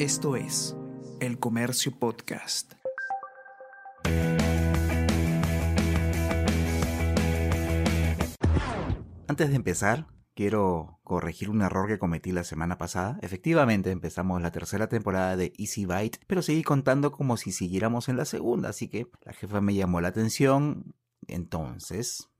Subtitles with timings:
[0.00, 0.74] Esto es
[1.20, 2.72] El Comercio Podcast.
[9.28, 13.18] Antes de empezar, quiero corregir un error que cometí la semana pasada.
[13.20, 18.16] Efectivamente, empezamos la tercera temporada de Easy Byte, pero seguí contando como si siguiéramos en
[18.16, 20.94] la segunda, así que la jefa me llamó la atención.
[21.26, 22.30] Entonces,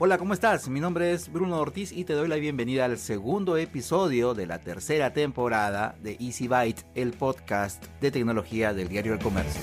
[0.00, 0.68] Hola, ¿cómo estás?
[0.68, 4.58] Mi nombre es Bruno Ortiz y te doy la bienvenida al segundo episodio de la
[4.58, 9.62] tercera temporada de Easy Byte, el podcast de tecnología del diario El Comercio.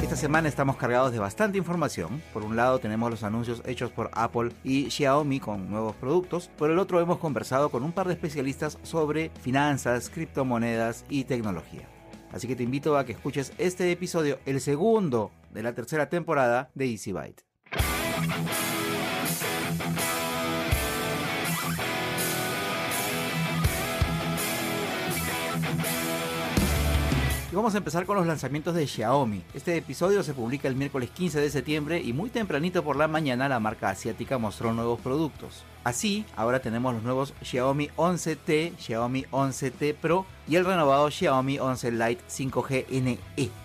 [0.00, 2.22] Esta semana estamos cargados de bastante información.
[2.32, 6.52] Por un lado tenemos los anuncios hechos por Apple y Xiaomi con nuevos productos.
[6.56, 11.88] Por el otro hemos conversado con un par de especialistas sobre finanzas, criptomonedas y tecnología.
[12.30, 16.70] Así que te invito a que escuches este episodio, el segundo de la tercera temporada
[16.74, 17.49] de Easy Byte.
[27.50, 29.42] Y vamos a empezar con los lanzamientos de Xiaomi.
[29.54, 33.48] Este episodio se publica el miércoles 15 de septiembre y muy tempranito por la mañana
[33.48, 35.64] la marca asiática mostró nuevos productos.
[35.82, 41.90] Así, ahora tenemos los nuevos Xiaomi 11T, Xiaomi 11T Pro y el renovado Xiaomi 11
[41.90, 43.59] Lite 5G NE.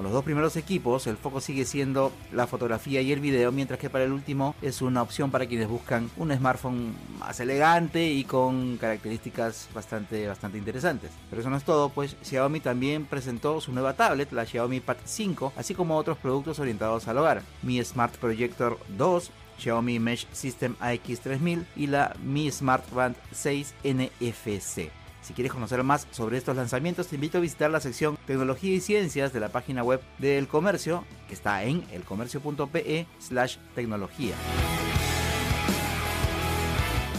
[0.00, 3.78] Con los dos primeros equipos, el foco sigue siendo la fotografía y el video, mientras
[3.78, 8.24] que para el último es una opción para quienes buscan un smartphone más elegante y
[8.24, 11.10] con características bastante, bastante interesantes.
[11.28, 14.96] Pero eso no es todo, pues Xiaomi también presentó su nueva tablet, la Xiaomi Pad
[15.04, 20.76] 5, así como otros productos orientados al hogar, Mi Smart Projector 2, Xiaomi Mesh System
[20.80, 24.99] AX3000 y la Mi Smart Band 6 NFC.
[25.30, 28.80] Si quieres conocer más sobre estos lanzamientos, te invito a visitar la sección Tecnología y
[28.80, 34.34] Ciencias de la página web del Comercio, que está en elcomercio.pe slash tecnología.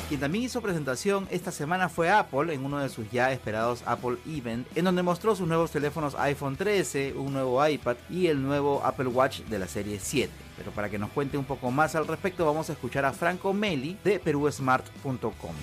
[0.10, 4.18] Quien también hizo presentación esta semana fue Apple en uno de sus ya esperados Apple
[4.28, 8.82] Event, en donde mostró sus nuevos teléfonos iPhone 13, un nuevo iPad y el nuevo
[8.84, 10.30] Apple Watch de la serie 7.
[10.58, 13.54] Pero para que nos cuente un poco más al respecto, vamos a escuchar a Franco
[13.54, 15.56] Meli de perusmart.com.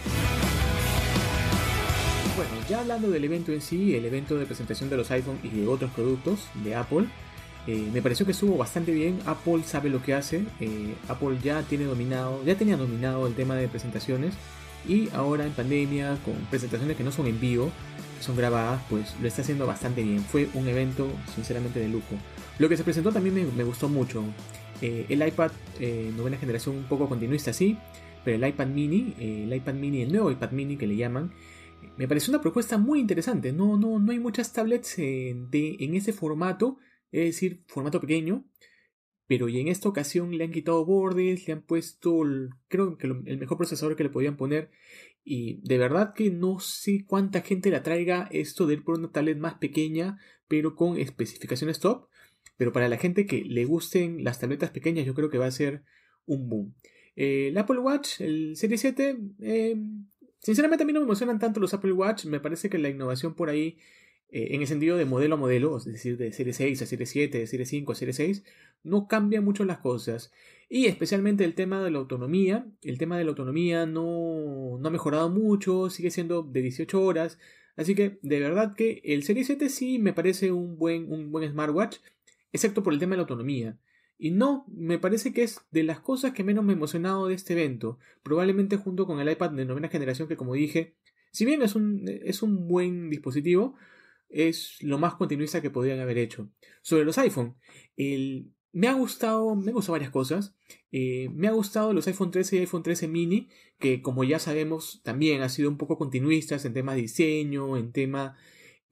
[2.38, 5.48] Bueno, ya hablando del evento en sí, el evento de presentación de los iPhone y
[5.48, 7.06] de otros productos de Apple,
[7.66, 9.18] eh, me pareció que estuvo bastante bien.
[9.26, 10.44] Apple sabe lo que hace.
[10.60, 14.34] Eh, Apple ya tiene dominado, ya tenía dominado el tema de presentaciones
[14.88, 17.72] y ahora en pandemia con presentaciones que no son en vivo,
[18.20, 20.20] son grabadas, pues lo está haciendo bastante bien.
[20.20, 22.14] Fue un evento sinceramente de lujo.
[22.60, 24.22] Lo que se presentó también me, gustó mucho.
[24.80, 25.50] Eh, el iPad
[26.16, 27.76] novena generación un poco continuista, sí,
[28.24, 31.32] pero el iPad mini, el iPad mini, el nuevo iPad mini que le llaman,
[31.96, 33.52] me pareció una propuesta muy interesante.
[33.52, 36.78] No, no, no hay muchas tablets en, de, en ese formato,
[37.10, 38.44] es decir, formato pequeño.
[39.26, 42.22] Pero y en esta ocasión le han quitado bordes, le han puesto,
[42.68, 44.70] creo que el mejor procesador que le podían poner.
[45.22, 49.12] Y de verdad que no sé cuánta gente la traiga esto de ir por una
[49.12, 50.18] tablet más pequeña,
[50.48, 52.08] pero con especificaciones top.
[52.56, 55.50] Pero para la gente que le gusten las tabletas pequeñas, yo creo que va a
[55.50, 55.82] ser
[56.24, 56.74] un boom.
[57.14, 59.76] el Apple Watch, el Series 7, eh,
[60.40, 63.34] Sinceramente a mí no me emocionan tanto los Apple Watch, me parece que la innovación
[63.34, 63.78] por ahí,
[64.30, 67.06] eh, en el sentido de modelo a modelo, es decir, de serie 6 a serie
[67.06, 68.44] 7, de serie 5 a serie 6,
[68.84, 70.32] no cambia mucho las cosas.
[70.68, 74.90] Y especialmente el tema de la autonomía, el tema de la autonomía no, no ha
[74.90, 77.38] mejorado mucho, sigue siendo de 18 horas,
[77.76, 81.50] así que de verdad que el serie 7 sí me parece un buen, un buen
[81.50, 81.98] smartwatch,
[82.52, 83.78] excepto por el tema de la autonomía.
[84.18, 87.34] Y no, me parece que es de las cosas que menos me ha emocionado de
[87.34, 90.96] este evento, probablemente junto con el iPad de novena generación que como dije,
[91.30, 93.76] si bien es un, es un buen dispositivo,
[94.28, 96.50] es lo más continuista que podrían haber hecho.
[96.82, 97.56] Sobre los iPhone,
[97.96, 100.54] el, me ha gustado, me han gustado varias cosas.
[100.92, 103.48] Eh, me ha gustado los iPhone 13 y iPhone 13 mini,
[103.78, 107.92] que como ya sabemos también ha sido un poco continuistas en tema de diseño, en
[107.92, 108.36] tema,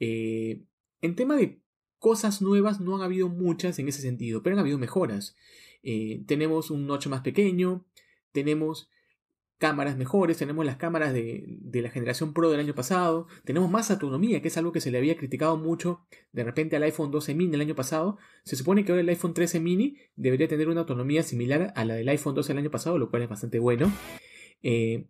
[0.00, 0.62] eh,
[1.02, 1.60] en tema de
[2.06, 5.34] Cosas nuevas no han habido muchas en ese sentido, pero han habido mejoras.
[5.82, 7.84] Eh, tenemos un notch más pequeño,
[8.30, 8.88] tenemos
[9.58, 14.40] cámaras mejores, tenemos las cámaras de, la generación Pro del año pasado, tenemos más autonomía,
[14.40, 17.56] que es algo que se le había criticado mucho de repente al iPhone 12 mini
[17.56, 18.18] el año pasado.
[18.44, 21.94] Se supone que ahora el iPhone 13 mini debería tener una autonomía similar a la
[21.94, 23.92] del iPhone 12 del año pasado, lo cual es bastante bueno.
[24.62, 25.08] Eh,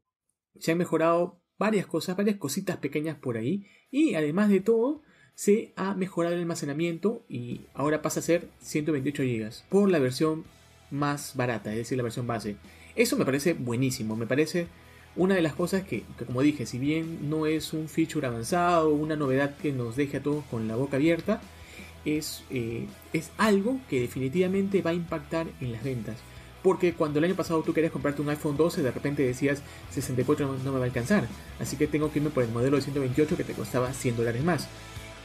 [0.59, 5.03] se han mejorado varias cosas, varias cositas pequeñas por ahí, y además de todo,
[5.37, 10.45] se ha mejorado el almacenamiento y ahora pasa a ser 128 GB por la versión
[10.91, 12.57] más barata, es decir, la versión base.
[12.97, 14.67] Eso me parece buenísimo, me parece
[15.15, 19.15] una de las cosas que, como dije, si bien no es un feature avanzado, una
[19.15, 21.41] novedad que nos deje a todos con la boca abierta,
[22.07, 26.17] es, eh, es algo que definitivamente va a impactar en las ventas.
[26.63, 30.57] Porque cuando el año pasado tú querías comprarte un iPhone 12, de repente decías 64
[30.65, 31.29] no, me va a alcanzar.
[31.61, 34.43] Así que tengo que irme por el modelo de 128 que te costaba 100 dólares
[34.43, 34.69] más.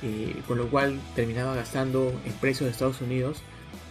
[0.04, 3.38] Eh, con lo cual terminaba gastando en precios de Estados Unidos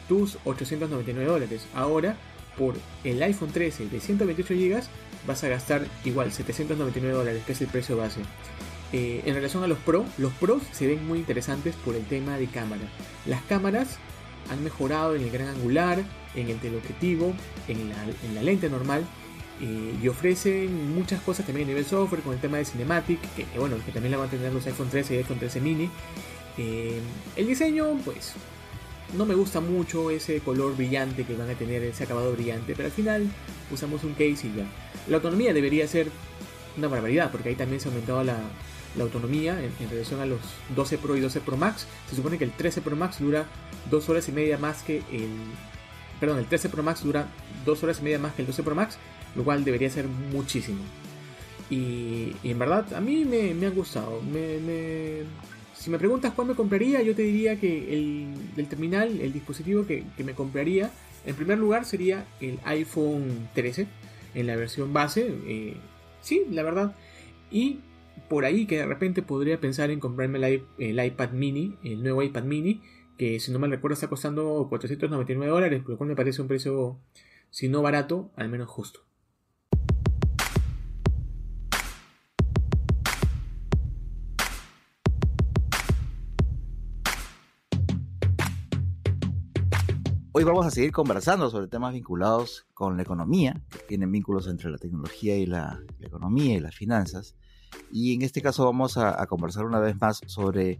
[0.08, 1.66] tus 899 dólares.
[1.72, 2.16] Ahora,
[2.58, 2.74] por
[3.04, 4.82] el iPhone 13 de 128 GB,
[5.26, 8.20] vas a gastar igual 799 dólares, que es el precio base.
[8.92, 12.38] Eh, en relación a los Pro, los Pros se ven muy interesantes por el tema
[12.38, 12.82] de cámara.
[13.24, 13.98] Las cámaras
[14.50, 16.02] han mejorado en el gran angular,
[16.34, 17.32] en el teleobjetivo,
[17.68, 19.04] en la, en la lente normal
[19.62, 23.46] eh, y ofrecen muchas cosas también a nivel software con el tema de Cinematic, que,
[23.58, 25.90] bueno, que también la van a tener los iPhone 13 y iPhone 13 mini.
[26.56, 26.98] Eh,
[27.36, 28.34] el diseño, pues,
[29.16, 32.86] no me gusta mucho ese color brillante que van a tener, ese acabado brillante, pero
[32.86, 33.28] al final
[33.70, 34.66] usamos un case y ya.
[35.08, 36.10] La autonomía debería ser
[36.76, 38.38] una barbaridad, porque ahí también se ha aumentado la,
[38.98, 40.40] autonomía en, relación a los
[40.74, 41.86] 12 Pro y 12 Pro Max.
[42.08, 43.46] Se supone que el 13 Pro Max dura
[43.90, 45.30] 2 horas y media más que el...
[46.18, 47.28] Perdón, el 13 Pro Max dura
[47.64, 48.98] 2 horas y media más que el 12 Pro Max,
[49.34, 50.80] lo cual debería ser muchísimo.
[51.70, 54.20] Y, en verdad a mí me, me han gustado.
[54.22, 55.24] Me,
[55.80, 60.04] si me preguntas cuál me compraría, yo te diría que el, terminal, el dispositivo que,
[60.22, 60.90] me compraría,
[61.24, 63.86] en primer lugar sería el iPhone 13
[64.34, 65.32] en la versión base.
[65.46, 65.76] Eh,
[66.20, 66.94] sí, la verdad.
[67.50, 67.78] Y
[68.28, 72.42] por ahí que de repente podría pensar en comprarme el, iPad mini, el nuevo iPad
[72.42, 72.82] mini,
[73.16, 76.98] que si no mal recuerdo está costando 499 dólares, lo cual me parece un precio,
[77.48, 79.00] si no barato, al menos justo.
[90.32, 94.70] Hoy vamos a seguir conversando sobre temas vinculados con la economía, que tienen vínculos entre
[94.70, 97.34] la tecnología y la economía y las finanzas.
[97.90, 100.78] Y en este caso vamos a, conversar una vez más sobre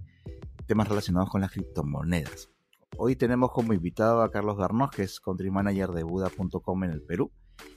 [0.67, 2.49] temas relacionados con las criptomonedas.
[2.97, 7.03] Hoy tenemos como invitado a Carlos Garnos, que es country manager de Buda.com en el
[7.03, 7.33] Perú.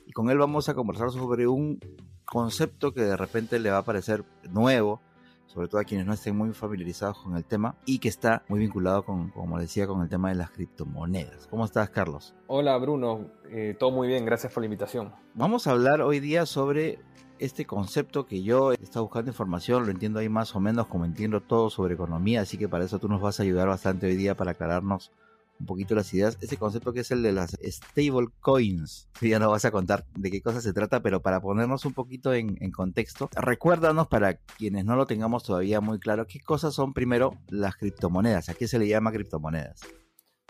[0.05, 1.79] Y con él vamos a conversar sobre un
[2.23, 5.01] concepto que de repente le va a parecer nuevo,
[5.47, 8.59] sobre todo a quienes no estén muy familiarizados con el tema y que está muy
[8.59, 11.47] vinculado con, como decía, con el tema de las criptomonedas.
[11.47, 12.33] ¿Cómo estás, Carlos?
[12.47, 13.27] Hola, Bruno.
[13.49, 15.13] Eh, todo muy bien, gracias por la invitación.
[15.35, 16.99] Vamos a hablar hoy día sobre
[17.39, 21.05] este concepto que yo he estado buscando información, lo entiendo ahí más o menos como
[21.05, 24.15] entiendo todo sobre economía, así que para eso tú nos vas a ayudar bastante hoy
[24.15, 25.11] día para aclararnos
[25.59, 26.37] un poquito las ideas.
[26.41, 29.09] Ese concepto que es el de las stable coins.
[29.21, 32.33] ya no vas a contar de qué cosa se trata, pero para ponernos un poquito
[32.33, 36.93] en, en, contexto, recuérdanos para quienes no lo tengamos todavía muy claro, qué cosas son
[36.93, 38.49] primero las criptomonedas.
[38.49, 39.81] ¿A qué se le llama criptomonedas?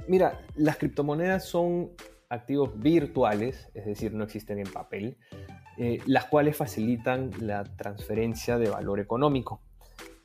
[0.07, 1.91] Mira, las criptomonedas son
[2.29, 5.17] activos virtuales, es decir, no existen en papel,
[5.77, 9.61] eh, las cuales facilitan la transferencia de valor económico.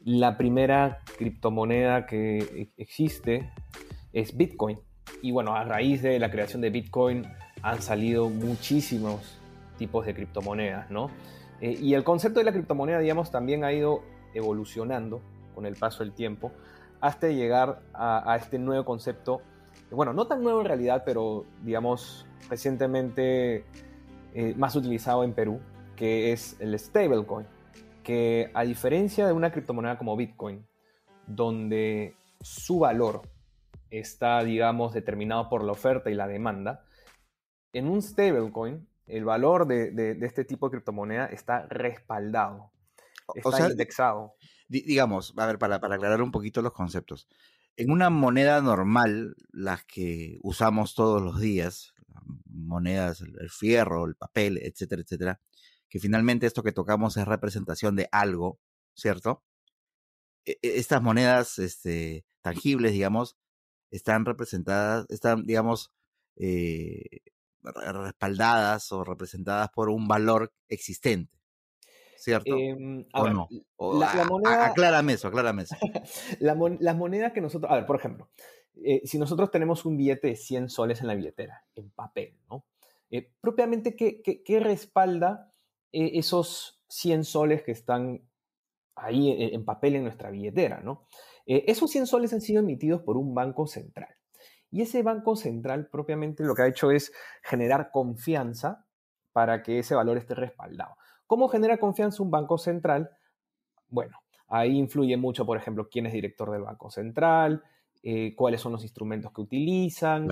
[0.01, 3.51] La primera criptomoneda que e-, existe
[4.21, 4.79] es Bitcoin.
[5.23, 7.27] Y bueno, a raíz de la creación de Bitcoin
[7.63, 9.39] han salido muchísimos
[9.79, 11.11] tipos de criptomonedas, ¿no?
[11.61, 14.03] Eh, y el concepto de la criptomoneda, digamos, también ha ido
[14.35, 15.21] evolucionando
[15.55, 16.53] con el paso del tiempo
[17.01, 19.41] hasta llegar a, este nuevo concepto,
[19.91, 23.65] bueno, no tan nuevo en realidad, pero digamos, recientemente
[24.35, 25.61] eh, más utilizado en Perú,
[25.95, 27.47] que es el stablecoin,
[28.03, 30.67] que a diferencia de una criptomoneda como Bitcoin,
[31.27, 33.23] donde su valor
[33.91, 36.85] está, digamos, determinado por la oferta y la demanda,
[37.73, 42.73] en un stablecoin el valor de, este tipo de criptomoneda está respaldado,
[43.35, 44.35] está indexado.
[44.69, 47.27] Digamos, a ver, para, para aclarar un poquito los conceptos.
[47.77, 51.95] En una moneda normal, las que usamos todos los días,
[52.45, 55.41] monedas, el, fierro, el papel, etcétera, etcétera,
[55.89, 58.61] que finalmente esto que tocamos es representación de algo,
[58.95, 59.45] ¿cierto?
[60.45, 63.39] E, e, estas monedas este, tangibles, digamos,
[63.91, 65.93] están representadas, están, digamos,
[66.37, 67.23] eh,
[67.63, 71.39] respaldadas o representadas por un valor existente.
[72.17, 72.57] ¿Cierto?
[72.57, 73.49] Em, ¿O no?
[73.79, 74.67] la, moneda...
[74.67, 75.77] aclárame eso, aclárame eso.
[76.41, 78.29] las monedas que nosotros, a ver, por ejemplo,
[78.85, 82.65] eh, si nosotros tenemos un billete de 100 soles en la billetera, en papel, ¿no?
[83.11, 85.53] Eh, propiamente, ¿qué, qué, respalda
[85.93, 88.23] eh, esos 100 soles que están
[88.95, 91.07] ahí en, papel en nuestra billetera, ¿no?
[91.49, 94.15] Esos 100 soles han sido emitidos por un banco central.
[94.71, 97.13] Y ese banco central propiamente lo que ha hecho es
[97.43, 98.87] generar confianza
[99.33, 100.97] para que ese valor esté respaldado.
[101.27, 103.11] ¿Cómo genera confianza un banco central?
[103.89, 107.63] Bueno, ahí influye mucho, por ejemplo, quién es director del banco central,
[108.03, 110.29] eh, cuáles son los instrumentos que utilizan,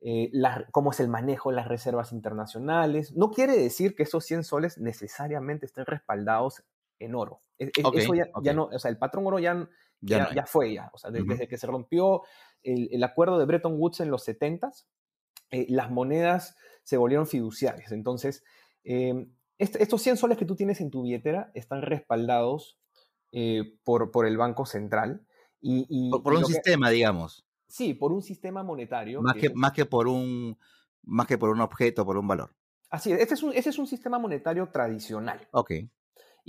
[0.00, 0.30] eh,
[0.70, 3.16] cómo es el manejo de las reservas internacionales.
[3.16, 6.62] No quiere decir que esos 100 soles necesariamente estén respaldados
[6.98, 7.42] en oro.
[7.58, 9.68] E, eso ya, no, o sea, el patrón oro ya,
[10.00, 10.90] Ya, ya, fue ya.
[10.92, 12.22] O sea, desde que se rompió
[12.62, 14.86] el, acuerdo de Bretton Woods en los 70s,
[15.50, 17.92] eh, las monedas se volvieron fiduciarias.
[17.92, 18.44] Entonces,
[18.84, 22.78] em, estos 100 soles que tú tienes en tu billetera están respaldados
[23.32, 25.26] eh, por, por el Banco Central.
[25.60, 27.44] Y, por, un sistema, digamos.
[27.66, 29.20] Sí, por un sistema monetario.
[29.20, 30.56] Más que, más que por un
[31.02, 32.54] más que por un objeto, por un valor.
[32.90, 35.48] Así es, este es un, ese es un sistema monetario tradicional.
[35.50, 35.72] Ok.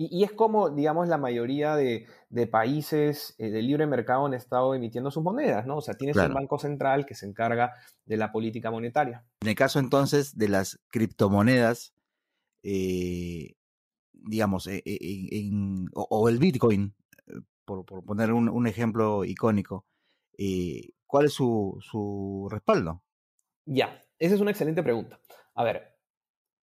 [0.01, 2.07] Y, es como, digamos, la mayoría de,
[2.49, 5.75] países eh, de libre mercado han estado emitiendo sus monedas, ¿no?
[5.75, 7.73] O sea, tienes un banco central que se encarga
[8.05, 9.25] de la política monetaria.
[9.41, 11.93] En el caso entonces de las criptomonedas,
[12.63, 13.55] eh,
[14.13, 15.51] digamos, e, e,
[15.93, 16.95] o, el Bitcoin,
[17.27, 17.33] eh,
[17.65, 19.85] por, poner un, ejemplo icónico,
[21.07, 23.03] ¿cuál es su, su respaldo?
[23.65, 25.19] Ya, esa es una excelente pregunta.
[25.55, 25.97] A ver,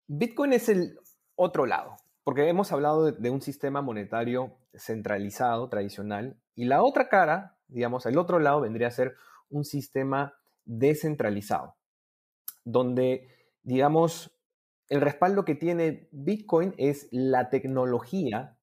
[0.08, 1.00] Bitcoin es el
[1.36, 1.96] otro lado.
[2.24, 8.18] Porque hemos hablado de, un sistema monetario centralizado, tradicional, y la otra cara, digamos, el
[8.18, 9.16] otro lado vendría a ser
[9.50, 10.36] un sistema
[10.66, 11.76] descentralizado,
[12.64, 13.28] donde,
[13.64, 14.32] digamos,
[14.88, 18.58] el respaldo que tiene Bitcoin es la tecnología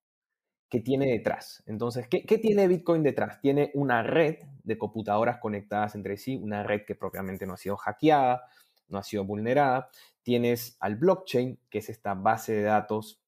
[0.69, 1.63] que tiene detrás.
[1.67, 3.41] Entonces, ¿qué, ¿qué, tiene Bitcoin detrás?
[3.41, 7.77] Tiene una red de computadoras conectadas entre sí, una red que propiamente no ha sido
[7.77, 8.43] hackeada,
[8.89, 9.89] no ha sido vulnerada.
[10.23, 13.23] Tienes al blockchain, que es esta base de datos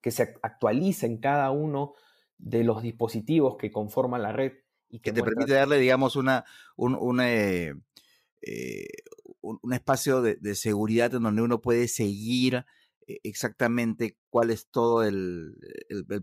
[0.00, 1.94] que se actualiza en cada uno
[2.38, 4.52] de los dispositivos que conforman la red.
[4.88, 6.44] Y que, te permite darle, digamos, una,
[6.76, 7.74] un, eh,
[8.40, 8.86] eh,
[9.40, 12.64] un, espacio de, seguridad en donde uno puede seguir
[13.06, 15.56] eh, exactamente cuál es todo el,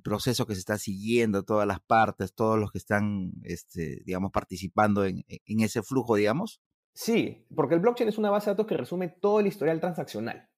[0.03, 5.05] proceso que se está siguiendo, todas las partes, todos los que están, este, digamos, participando
[5.05, 6.61] en, en ese flujo, digamos.
[6.93, 10.49] Sí, porque el blockchain es una base de datos que resume todo el historial transaccional.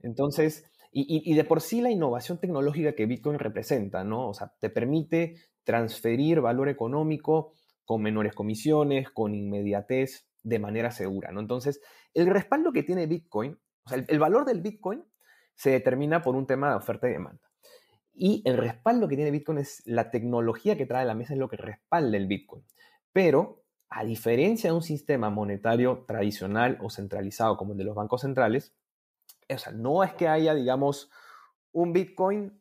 [0.00, 4.28] Entonces, y, de por sí la innovación tecnológica que Bitcoin representa, ¿no?
[4.28, 7.52] O sea, te permite transferir valor económico
[7.84, 11.40] con menores comisiones, con inmediatez, de manera segura, ¿no?
[11.40, 11.80] Entonces,
[12.14, 15.04] el respaldo que tiene Bitcoin, o sea, el, valor del Bitcoin
[15.54, 17.42] se determina por un tema de oferta y demanda.
[18.14, 21.38] Y el respaldo que tiene Bitcoin es la tecnología que trae a la mesa, es
[21.38, 22.64] lo que respalda el Bitcoin.
[23.12, 28.22] Pero, a diferencia de un sistema monetario tradicional o centralizado como el de los bancos
[28.22, 28.74] centrales,
[29.54, 31.10] o sea, no es que haya, digamos,
[31.72, 32.60] un Bitcoin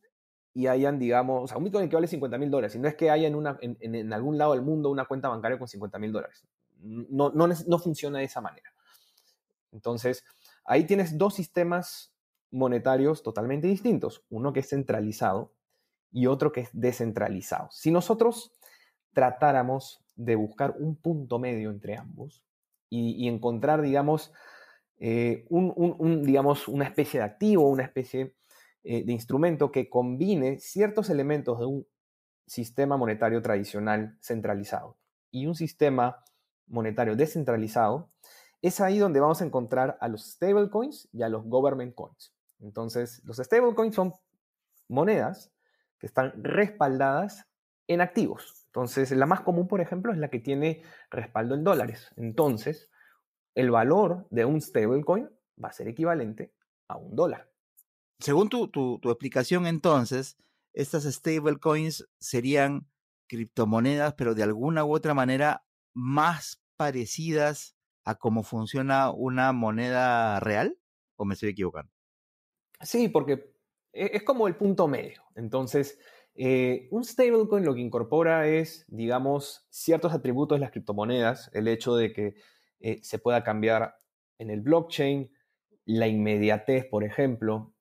[0.54, 3.12] y hayan, digamos, o sea, un Bitcoin que vale 50 mil dólares, sino es que
[3.12, 6.46] haya en, una, en, algún lado del mundo una cuenta bancaria con 50 mil dólares.
[6.80, 8.72] No, no, no funciona de esa manera.
[9.72, 10.24] Entonces,
[10.66, 12.14] ahí tienes dos sistemas
[12.50, 15.54] monetarios totalmente distintos, uno que es centralizado
[16.12, 17.70] y otro que es descentralizado.
[17.72, 18.52] Si nosotros
[19.14, 22.44] tratáramos de buscar un punto medio entre ambos
[22.90, 24.34] y, y encontrar, digamos,
[25.00, 28.36] eh, un, digamos, una especie de activo, una especie
[28.84, 31.88] eh, de instrumento que combine ciertos elementos de un
[32.46, 34.98] sistema monetario tradicional centralizado
[35.32, 36.24] y un sistema
[36.68, 38.10] monetario descentralizado,
[38.62, 42.34] es ahí donde vamos a encontrar a los stablecoins y a los government coins.
[42.60, 44.14] Entonces, los stablecoins son
[44.88, 45.52] monedas
[46.00, 47.48] que están respaldadas
[47.88, 48.66] en activos.
[48.68, 52.12] Entonces, la más común, por ejemplo, es la que tiene respaldo en dólares.
[52.16, 52.90] Entonces,
[53.58, 55.28] el valor de un stablecoin
[55.62, 56.54] va a ser equivalente
[56.88, 57.52] a un dólar.
[58.20, 60.38] Según tu, explicación, entonces,
[60.74, 62.88] estas stablecoins serían
[63.28, 70.78] criptomonedas, pero de alguna u otra manera más parecidas a cómo funciona una moneda real,
[71.16, 71.92] ¿o me estoy equivocando?
[72.82, 73.56] Sí, porque
[73.92, 75.24] e, es como el punto medio.
[75.36, 75.98] Entonces,
[76.36, 81.96] eh, un stablecoin lo que incorpora es, digamos, ciertos atributos de las criptomonedas, el hecho
[81.96, 82.36] de que
[82.80, 84.00] eh, se pueda cambiar
[84.40, 85.32] en el blockchain,
[85.86, 87.74] la inmediatez, por ejemplo,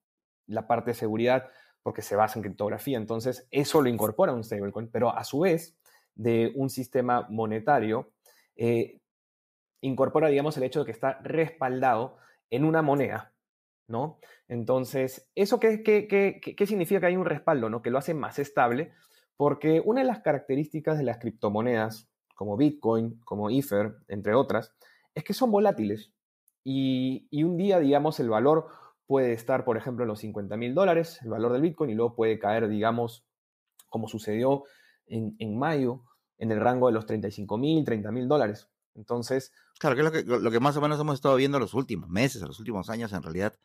[0.47, 1.49] la parte de seguridad,
[1.83, 2.97] porque se basa en criptografía.
[2.97, 5.77] Entonces, eso lo incorpora un stablecoin, pero a su vez,
[6.15, 8.11] de un sistema monetario,
[8.55, 8.99] eh,
[9.81, 12.17] incorpora, digamos, el hecho de que está respaldado
[12.49, 13.33] en una moneda,
[13.87, 14.19] ¿no?
[14.47, 17.81] Entonces, ¿eso qué, qué, qué, qué significa que hay un respaldo, ¿no?
[17.81, 18.93] Que lo hace más estable,
[19.35, 24.71] porque una de las características de las criptomonedas, como Bitcoin, como Ether, entre otras,
[25.15, 26.11] es que son volátiles.
[26.63, 28.67] Y, un día, digamos, el valor
[29.07, 32.15] puede estar, por ejemplo, en los 50 mil dólares, el valor del Bitcoin, y luego
[32.15, 33.25] puede caer, digamos,
[33.89, 34.65] como sucedió
[35.07, 36.03] en, mayo,
[36.37, 38.69] en el rango de los 35 mil, 30 mil dólares.
[38.93, 39.51] Entonces...
[39.79, 42.59] Claro, que es lo que, más o menos hemos estado viendo los últimos meses, los
[42.59, 43.57] últimos años, en realidad,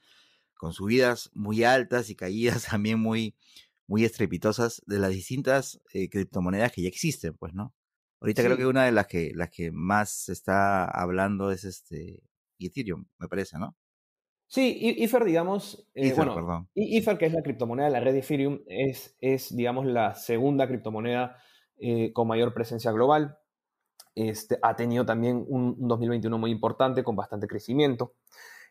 [0.54, 3.36] con subidas muy altas y caídas también muy,
[3.86, 7.74] muy estrepitosas de las distintas eh, criptomonedas que ya existen, pues, ¿no?
[8.22, 12.22] Ahorita creo que una de las que, las que más se está hablando es este
[12.58, 13.76] Ethereum, me parece, ¿no?
[14.46, 19.16] Sí, Ether, digamos, eh, bueno, Ether, que es la criptomoneda de la red Ethereum, es,
[19.18, 21.36] es, digamos, la segunda criptomoneda
[21.78, 23.38] eh, con mayor presencia global.
[24.14, 28.14] Este, ha tenido también un, 2021 muy importante con bastante crecimiento,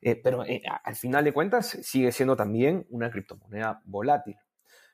[0.01, 4.38] eh, pero eh, al final de cuentas sigue siendo también una criptomoneda volátil.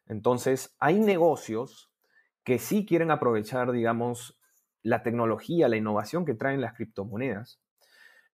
[0.07, 1.91] Entonces, hay negocios
[2.45, 4.36] que sí quieren aprovechar, digamos,
[4.87, 7.59] la tecnología, la innovación que traen las criptomonedas,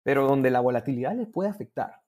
[0.03, 2.01] pero donde la volatilidad les puede afectar.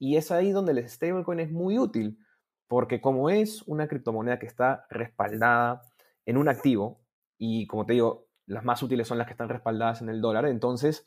[0.00, 2.18] Y es ahí donde el stablecoin es muy útil,
[2.66, 5.82] porque como es una criptomoneda que está respaldada
[6.26, 7.00] en un activo,
[7.38, 10.46] y como te digo, las más útiles son las que están respaldadas en el dólar,
[10.46, 11.06] entonces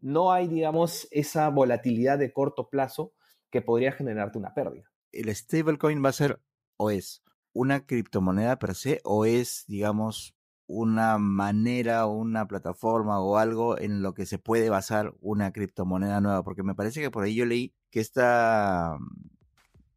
[0.00, 3.12] no hay, digamos, esa volatilidad de corto plazo
[3.50, 4.90] que podría generarte una pérdida.
[5.12, 6.40] ¿El stablecoin va a ser
[6.76, 10.34] o es una criptomoneda per se o es, digamos,
[10.72, 16.44] una manera una plataforma o algo en lo que se puede basar una criptomoneda nueva?
[16.44, 19.28] Porque me parece que por ahí yo leí que esta mm,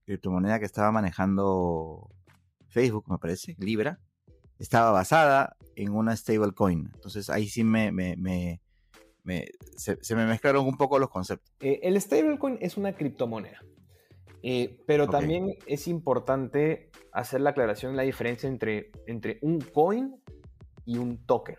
[0.05, 2.09] criptomoneda que estaba manejando
[2.67, 3.99] Facebook, me parece, Libra,
[4.57, 6.89] estaba basada en una stablecoin.
[6.95, 8.59] Entonces ahí sí me, me, me,
[9.77, 11.53] se, me mezclaron un poco los conceptos.
[11.59, 13.59] Eh, el stablecoin es una criptomoneda.
[14.45, 20.21] Eh, pero también es importante hacer la aclaración, la diferencia entre, entre un coin
[20.85, 21.57] y un token.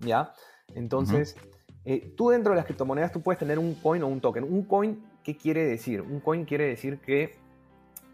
[0.00, 0.32] ¿Ya?
[0.74, 1.36] Entonces,
[1.84, 4.44] eh, tú dentro de las criptomonedas tú puedes tener un coin o un token.
[4.44, 6.00] Un coin, ¿qué quiere decir?
[6.00, 7.36] Un coin quiere decir que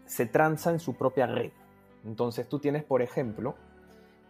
[0.05, 1.51] se transa en su propia red.
[2.05, 3.55] Entonces tú tienes, por ejemplo,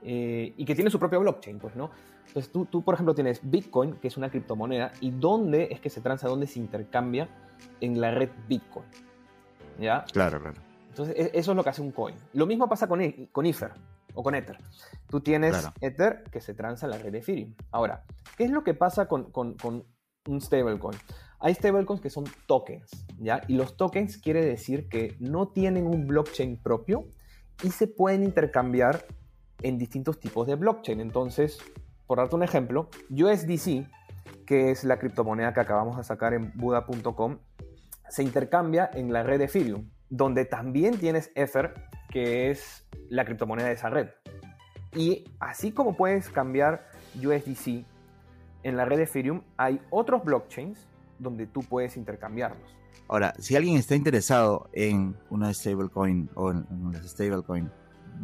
[0.02, 1.92] eh, y que tiene su propia blockchain, pues, ¿no?
[2.28, 5.90] Entonces tú, tú, por ejemplo, tienes Bitcoin, que es una criptomoneda, y dónde es que
[5.90, 7.30] se transa, dónde se intercambia
[7.82, 8.86] en la red Bitcoin.
[9.80, 10.06] ¿Ya?
[10.12, 10.58] Claro, claro.
[10.90, 12.16] Entonces e, eso es lo que hace un coin.
[12.34, 13.72] Lo mismo pasa con, e, con Ether
[14.16, 14.58] o con Ether.
[15.08, 17.54] Tú tienes Ether que se transa en la red de Ethereum.
[17.72, 18.04] Ahora,
[18.38, 19.86] ¿qué es lo que pasa con, con, con
[20.28, 20.98] un stablecoin?
[21.40, 23.42] Hay stablecoins que son tokens, ¿ya?
[23.48, 27.06] Y los tokens quiere decir que no tienen un blockchain propio
[27.64, 29.06] y se pueden intercambiar
[29.62, 31.00] en distintos tipos de blockchain.
[31.00, 31.60] Entonces,
[32.08, 33.88] por darte un ejemplo, USDC,
[34.46, 37.40] que es la criptomoneda que acabamos de sacar en Buda.com,
[38.10, 41.74] se intercambia en la red de Ethereum, donde también tienes Ether,
[42.16, 44.08] que es la criptomoneda de esa red.
[44.96, 47.84] Y así como puedes cambiar USDC
[48.64, 50.88] en la red de Ethereum, hay otros blockchains
[51.20, 52.74] donde tú puedes intercambiarlos.
[53.10, 57.70] Ahora, si alguien está interesado en una stablecoin o en, una stablecoin,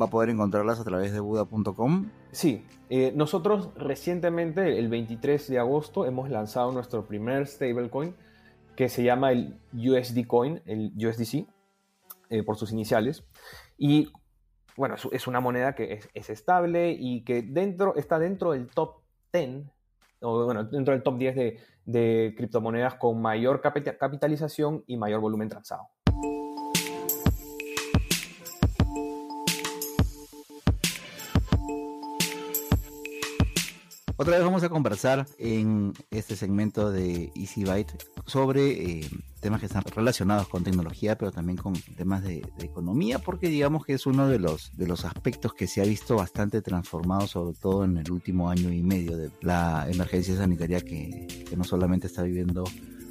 [0.01, 2.11] va a poder encontrarlas a través de Buda.com.
[2.31, 8.15] Sí, eh, nosotros recientemente, el 23 de agosto, hemos lanzado nuestro primer stablecoin
[8.77, 11.45] que se llama el USD Coin, el USDC,
[12.31, 13.25] eh, por sus iniciales.
[13.83, 14.13] Y
[14.77, 19.01] bueno, es una moneda que es, estable y que dentro, está dentro del top
[19.33, 19.63] 10,
[20.21, 25.49] o bueno, dentro del top 10 de, de criptomonedas con mayor capitalización y mayor volumen
[25.49, 25.89] transado.
[34.21, 39.65] Otra vez vamos a conversar en este segmento de Easy Byte sobre eh, temas que
[39.65, 44.27] están relacionados con tecnología, pero también con temas de, economía, porque digamos que es uno
[44.27, 48.11] de los, de los aspectos que se ha visto bastante transformado, sobre todo en el
[48.11, 52.63] último año y medio de la emergencia sanitaria que, no solamente está viviendo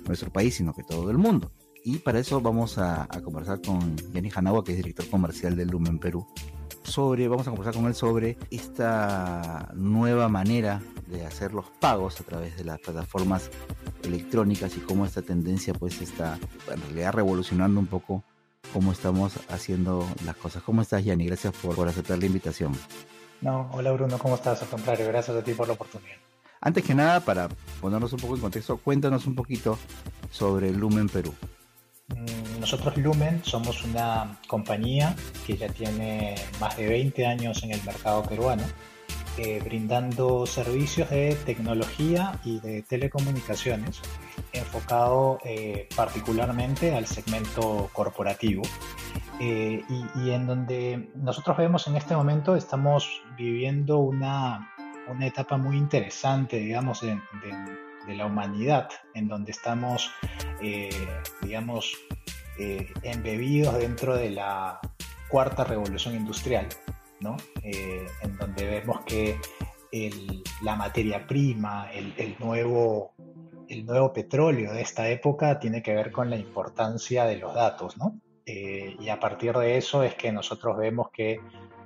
[0.06, 1.50] nuestro país, sino que todo el mundo.
[1.84, 5.98] Y para eso vamos a, conversar con Jenny Hanagua, que es director comercial de Lumen
[5.98, 6.24] Perú,
[6.84, 12.24] sobre, vamos a conversar con él sobre esta nueva manera de hacer los pagos a
[12.24, 13.50] través de las plataformas
[14.02, 16.38] electrónicas y cómo esta tendencia pues está
[16.72, 18.24] en realidad revolucionando un poco
[18.72, 20.62] cómo estamos haciendo las cosas.
[20.62, 21.26] ¿Cómo estás, Yanni?
[21.26, 22.72] Gracias por, por aceptar la invitación.
[23.40, 24.62] No, hola Bruno, ¿cómo estás?
[24.62, 26.16] Al contrario, gracias a ti por la oportunidad.
[26.60, 27.48] Antes que nada, para
[27.80, 29.78] ponernos un poco en contexto, cuéntanos un poquito
[30.30, 31.34] sobre Lumen Perú.
[32.08, 37.82] Mm, nosotros Lumen somos una compañía que ya tiene más de 20 años en el
[37.82, 38.62] mercado peruano,
[39.42, 44.02] eh, brindando servicios de tecnología y de telecomunicaciones,
[44.52, 48.60] enfocado eh, particularmente al segmento corporativo.
[49.40, 49.82] Eh,
[50.16, 54.74] y, en donde nosotros vemos en este momento estamos viviendo una,
[55.08, 57.18] una etapa muy interesante, digamos, de
[58.06, 60.10] de la humanidad, en donde estamos,
[61.42, 61.94] digamos,
[63.02, 64.80] embebidos dentro de la
[65.28, 66.66] cuarta revolución industrial,
[67.20, 67.36] ¿no?
[67.62, 69.38] Eh, en donde vemos que
[70.62, 73.14] la materia prima, el, nuevo,
[74.14, 78.20] petróleo de esta época tiene que ver con la importancia de los datos, ¿no?
[78.46, 81.40] y a partir de eso es que nosotros vemos que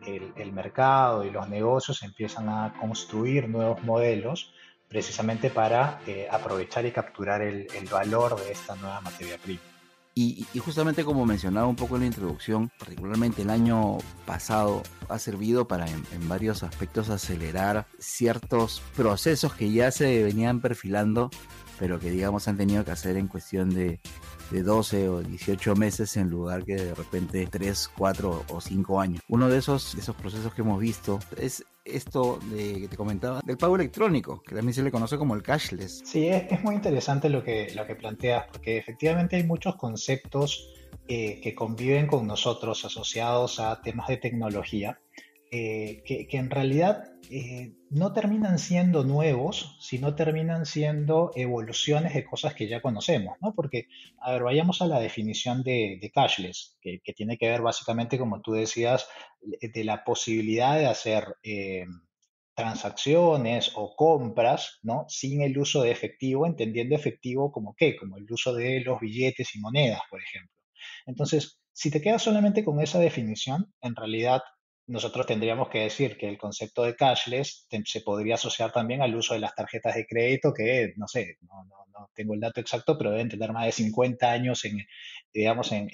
[0.07, 4.55] el, el mercado y los negocios empiezan a construir nuevos modelos
[4.95, 9.61] precisamente para eh, aprovechar y capturar el, valor de esta nueva materia prima.
[10.17, 15.67] Y, justamente como mencionaba un poco en la introducción, particularmente el año pasado ha servido
[15.67, 21.31] para en, varios aspectos acelerar ciertos procesos que ya se venían perfilando,
[21.81, 24.01] pero que digamos han tenido que hacer en cuestión de,
[24.53, 29.23] de 12 o 18 meses en lugar que de repente 3, 4 o 5 años.
[29.29, 33.57] Uno de esos, esos procesos que hemos visto es esto de, que te comentaba del
[33.57, 36.03] pago electrónico, que también se le conoce como el cashless.
[36.05, 40.73] Sí, es, muy interesante lo que, lo que planteas, porque efectivamente hay muchos conceptos
[41.09, 44.99] eh, que conviven con nosotros asociados a temas de tecnología
[45.57, 52.55] eh, que, en realidad eh, no terminan siendo nuevos, sino terminan siendo evoluciones de cosas
[52.55, 53.55] que ya conocemos, ¿no?
[53.55, 53.87] Porque,
[54.19, 58.51] a ver, vayamos a la definición de, cashless, que, tiene que ver básicamente, como tú
[58.51, 59.07] decías,
[59.41, 61.85] de la posibilidad de hacer eh,
[62.57, 65.05] transacciones o compras, ¿no?
[65.09, 69.55] Sin el uso de efectivo, entendiendo efectivo como qué, como el uso de los billetes
[69.55, 70.51] y monedas, por ejemplo.
[71.07, 74.43] Entonces, si te quedas solamente con esa definición, en realidad
[74.87, 79.35] nosotros tendríamos que decir que el concepto de cashless se podría asociar también al uso
[79.35, 83.29] de las tarjetas de crédito que, no sé, no, tengo el dato exacto, pero deben
[83.29, 84.79] tener más de 50 años en,
[85.33, 85.89] digamos, en,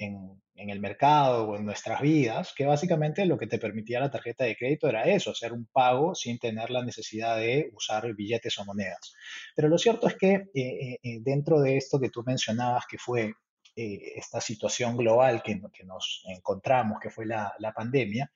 [0.55, 4.55] el mercado o en nuestras vidas, que básicamente lo que te permitía la tarjeta de
[4.55, 9.15] crédito era eso, hacer un pago sin tener la necesidad de usar billetes o monedas.
[9.55, 12.99] Pero lo cierto es que eh, eh, eh, dentro de esto que tú mencionabas, que
[12.99, 13.33] fue
[13.73, 18.29] esta situación global que, nos encontramos, que fue la, la pandemia,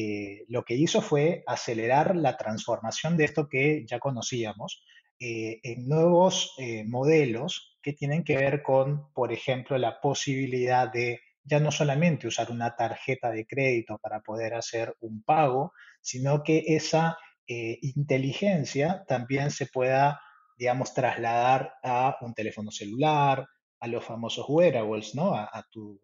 [0.00, 4.84] eh, lo que hizo fue acelerar la transformación de esto que ya conocíamos
[5.18, 11.18] eh, en nuevos eh, modelos que tienen que ver con, por ejemplo, la posibilidad de
[11.42, 16.62] ya no solamente usar una tarjeta de crédito para poder hacer un pago, sino que
[16.68, 20.20] esa inteligencia también se pueda,
[20.58, 23.48] digamos, trasladar a un teléfono celular,
[23.80, 25.34] a los famosos wearables, ¿no?
[25.34, 25.98] A, tu,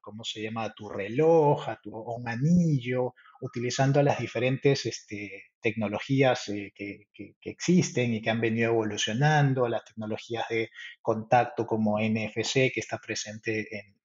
[0.00, 0.64] ¿cómo se llama?
[0.64, 7.06] A tu reloj, a, tu, un anillo, utilizando las diferentes este, tecnologías eh, que,
[7.42, 10.70] existen y que han venido evolucionando, las tecnologías de
[11.02, 13.96] contacto como NFC que está presente en,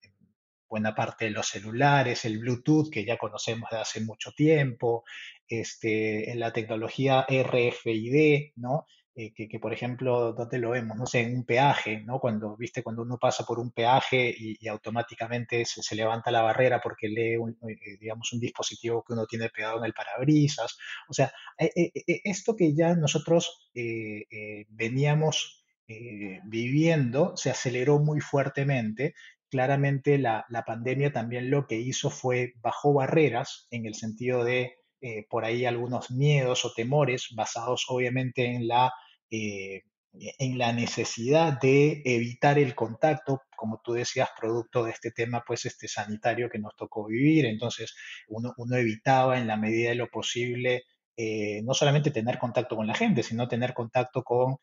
[0.70, 5.04] buena parte de los celulares, el Bluetooth que ya conocemos de hace mucho tiempo,
[5.46, 8.86] este, la tecnología RFID, ¿no?
[9.14, 10.98] Eh, que, por ejemplo, ¿dónde lo vemos?
[10.98, 12.20] No sé, en un peaje, ¿no?
[12.20, 17.10] Cuando, viste, cuando uno pasa por un peaje y, automáticamente se, levanta la barrera porque
[17.10, 20.78] lee, eh, digamos, un dispositivo que uno tiene pegado en el parabrisas.
[21.10, 21.92] O sea, eh,
[22.24, 23.70] esto que ya nosotros
[24.70, 25.66] veníamos
[26.46, 29.14] viviendo se aceleró muy fuertemente.
[29.50, 34.81] Claramente la, la pandemia también lo que hizo fue bajó barreras en el sentido de
[35.02, 38.94] eh, por ahí algunos miedos o temores basados obviamente en la,
[39.32, 39.82] eh,
[40.14, 45.66] en la necesidad de evitar el contacto, como tú decías, producto de este tema pues
[45.66, 47.46] este sanitario que nos tocó vivir.
[47.46, 47.96] Entonces
[48.28, 50.84] uno, evitaba en la medida de lo posible
[51.18, 54.58] eh, no solamente tener contacto con la gente, sino tener contacto con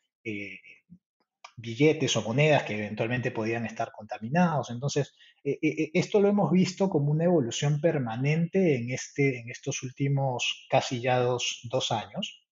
[1.58, 4.70] billetes o monedas que eventualmente podían estar contaminados.
[4.70, 9.50] Entonces, eh, eh, eh, esto lo hemos visto como una evolución permanente en, este, en
[9.50, 12.46] estos últimos casi ya dos, años.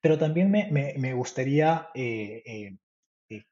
[0.00, 1.88] Pero también me, gustaría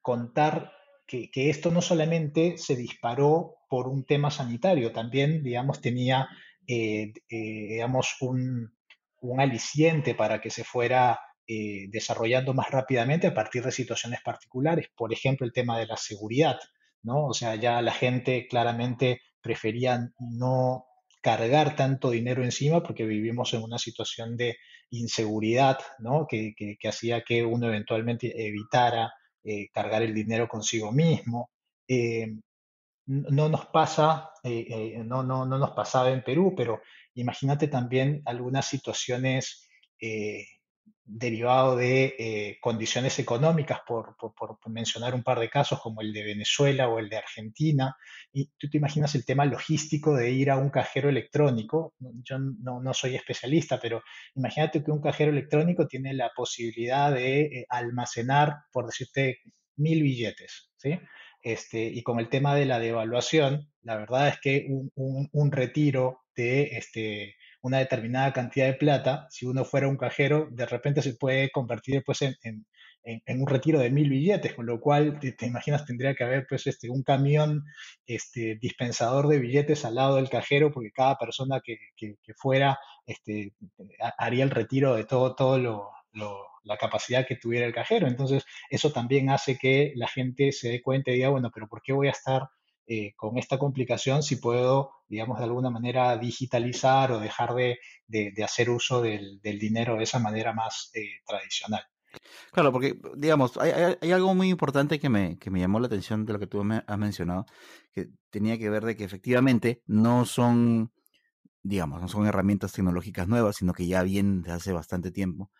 [0.02, 0.72] contar
[1.06, 6.28] que, esto no solamente se disparó por un tema sanitario, también, digamos, tenía,
[6.66, 8.74] digamos, un,
[9.20, 11.20] un aliciente para que se fuera
[11.52, 14.86] eh, desarrollando más rápidamente a partir de situaciones particulares.
[14.94, 16.60] Por ejemplo, el tema de la seguridad,
[17.02, 17.26] ¿no?
[17.26, 20.86] O sea, ya la gente claramente prefería no
[21.20, 24.58] cargar tanto dinero encima porque vivimos en una situación de
[24.90, 26.24] inseguridad, ¿no?
[26.28, 26.54] Que,
[26.88, 31.50] hacía que uno eventualmente evitara eh, cargar el dinero consigo mismo.
[31.88, 32.28] Eh,
[33.06, 36.80] no nos pasa, no, no, no, nos pasaba en Perú, pero
[37.14, 39.68] imagínate también algunas situaciones
[41.12, 44.14] derivado de eh, condiciones económicas, por,
[44.66, 47.96] mencionar un par de casos como el de Venezuela o el de Argentina.
[48.32, 51.94] Y tú te imaginas el tema logístico de ir a un cajero electrónico.
[51.98, 54.02] Yo no, soy especialista, pero
[54.36, 59.40] imagínate que un cajero electrónico tiene la posibilidad de eh, almacenar, por decirte,
[59.76, 60.70] mil billetes.
[60.76, 60.98] ¿sí?
[61.42, 66.20] Este, y con el tema de la devaluación, la verdad es que un, un retiro
[66.36, 71.14] de este, una determinada cantidad de plata, si uno fuera un cajero, de repente se
[71.14, 72.64] puede convertir pues, en,
[73.04, 76.90] un retiro de mil billetes, con lo cual te, imaginas tendría que haber pues, este,
[76.90, 77.64] un camión
[78.06, 81.78] este, dispensador de billetes al lado del cajero, porque cada persona que,
[82.36, 83.54] fuera este,
[84.18, 85.90] haría el retiro de todo, todo lo,
[86.64, 88.06] la capacidad que tuviera el cajero.
[88.06, 91.82] Entonces, eso también hace que la gente se dé cuenta y diga, bueno, pero ¿por
[91.82, 92.48] qué voy a estar
[92.92, 97.78] eh, con esta complicación si puedo, digamos, de alguna manera digitalizar o dejar de,
[98.42, 101.84] hacer uso del, dinero de esa manera más eh, tradicional.
[102.50, 106.32] Claro, porque, digamos, hay, algo muy importante que me, que me llamó la atención de
[106.32, 107.46] lo que tú me has mencionado,
[107.92, 110.92] que tenía que ver de que efectivamente no son,
[111.62, 115.52] digamos, no son herramientas tecnológicas nuevas, sino que ya vienen de hace bastante tiempo,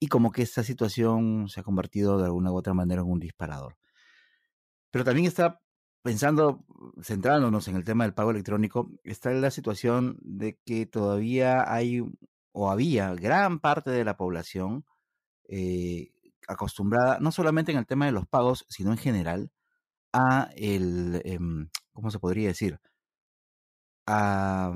[0.00, 3.20] y como que esta situación se ha convertido de alguna u otra manera en un
[3.20, 3.76] disparador.
[4.90, 5.60] Pero también está
[6.08, 6.64] pensando,
[7.02, 12.02] centrándonos en el tema del pago electrónico, está la situación de que todavía hay
[12.52, 14.86] o había gran parte de la población
[15.50, 16.12] eh,
[16.48, 19.50] acostumbrada, no solamente en el tema de los pagos, sino en general,
[20.14, 22.80] a el, em, ¿cómo se podría decir?
[24.06, 24.72] a,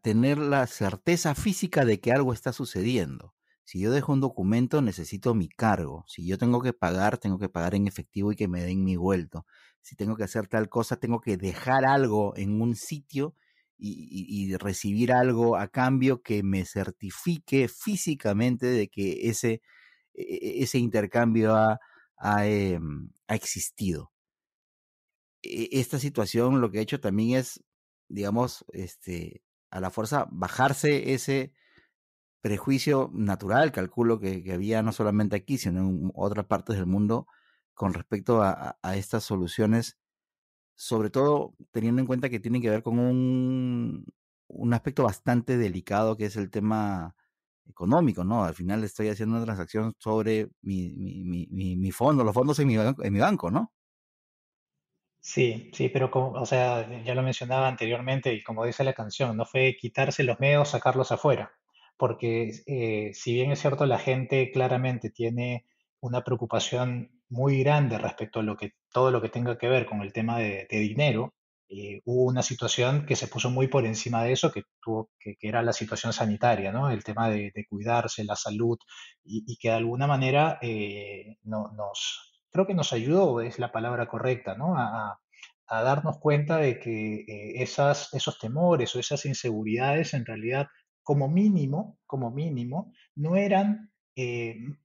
[0.00, 3.34] tener la certeza física de que algo está sucediendo.
[3.64, 6.06] Si yo dejo un documento, necesito mi cargo.
[6.08, 8.96] Si yo tengo que pagar, tengo que pagar en efectivo y que me den mi
[8.96, 9.44] vuelto
[9.82, 13.34] si tengo que hacer tal cosa, tengo que dejar algo en un sitio
[13.84, 19.60] y, recibir algo a cambio que me certifique físicamente de que ese,
[20.14, 21.78] e, e, ese intercambio ha,
[22.46, 24.12] em, ha, existido.
[25.42, 27.60] E, esta situación lo que ha hecho también es,
[28.08, 31.52] digamos, este, a la fuerza bajarse ese
[32.40, 37.26] prejuicio natural, calculo que había no solamente aquí, sino en otras partes del mundo,
[37.74, 39.98] con respecto a, estas soluciones,
[40.76, 44.06] sobre todo teniendo en cuenta que tienen que ver con un,
[44.48, 47.14] un aspecto bastante delicado que es el tema
[47.66, 48.44] económico, ¿no?
[48.44, 52.68] Al final estoy haciendo una transacción sobre mi, mi, mi, mi fondo, los fondos en
[52.68, 53.72] mi, banco, en mi banco, ¿no?
[55.20, 59.36] Sí, sí, pero como, o sea, ya lo mencionaba anteriormente y como dice la canción,
[59.36, 61.52] no fue quitarse los medios, sacarlos afuera,
[61.96, 65.64] porque eh, si bien es cierto, la gente claramente tiene
[66.00, 70.02] una preocupación muy grande respecto a lo que, todo lo que tenga que ver con
[70.02, 71.34] el tema de, dinero.
[71.68, 75.36] Eh, hubo una situación que se puso muy por encima de eso, que, tuvo, que,
[75.40, 76.90] era la situación sanitaria, ¿no?
[76.90, 78.78] el tema de, cuidarse, la salud,
[79.24, 84.06] y, que de alguna manera eh, no, nos, creo que nos ayudó, es la palabra
[84.06, 84.76] correcta, ¿no?
[84.76, 85.18] a,
[85.72, 90.66] a darnos cuenta de que eh, esas, esos temores o esas inseguridades en realidad
[91.02, 93.90] como mínimo, como mínimo, no eran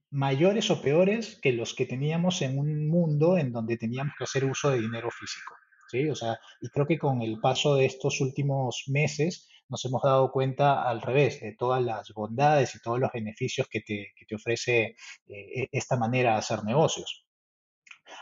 [0.10, 4.46] mayores o peores que los que teníamos en un mundo en donde teníamos que hacer
[4.46, 5.54] uso de dinero físico.
[5.90, 6.10] ¿sí?
[6.10, 10.32] O sea, y creo que con el paso de estos últimos meses nos hemos dado
[10.32, 14.36] cuenta al revés de todas las bondades y todos los beneficios que te, que te
[14.36, 14.96] ofrece
[15.28, 17.26] eh, esta manera de hacer negocios.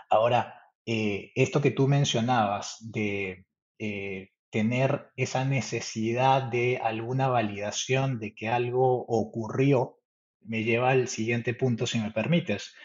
[0.10, 3.46] Ahora, eh, esto que tú mencionabas de
[3.80, 10.00] eh, tener esa necesidad de alguna validación de que algo ocurrió
[10.48, 12.76] me lleva al siguiente punto, si me permites.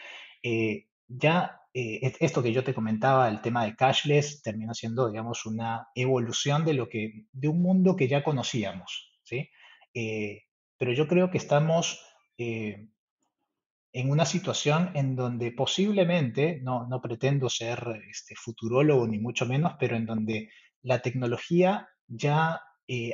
[0.43, 5.45] Eh, ya eh, esto que yo te comentaba, el tema de cashless, terminó siendo, digamos,
[5.45, 9.49] una evolución de lo que, de un mundo que ya conocíamos, ¿sí?
[9.93, 10.43] Eh,
[10.77, 11.99] pero yo creo que estamos
[12.37, 12.89] en
[14.09, 19.95] una situación en donde posiblemente, no, no pretendo ser este, futurólogo ni mucho menos, pero
[19.95, 20.49] en donde
[20.81, 22.63] la tecnología ya